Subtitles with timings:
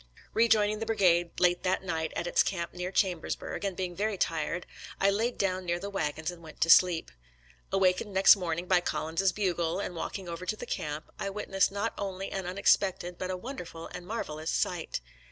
[0.35, 4.65] »Eejoining the brigade late that night at its camp near Chambersburg, and being very tired,
[4.99, 7.11] I laid down near the wagons and went to sleep.
[7.71, 11.93] Awakened next morning by Collins's bugle, and walking over to the camp, I witnessed not
[11.99, 15.01] only an unexpected but a wonderful and marvelous sight.